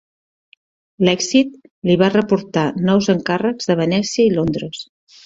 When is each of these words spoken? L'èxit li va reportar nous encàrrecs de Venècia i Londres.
L'èxit 1.09 1.51
li 1.89 1.97
va 2.03 2.09
reportar 2.13 2.63
nous 2.87 3.11
encàrrecs 3.15 3.71
de 3.73 3.77
Venècia 3.81 4.25
i 4.25 4.33
Londres. 4.39 4.83